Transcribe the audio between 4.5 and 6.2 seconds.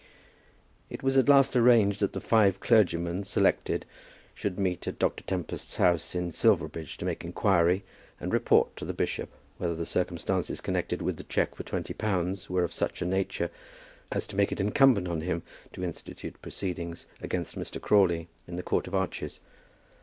meet at Dr. Tempest's house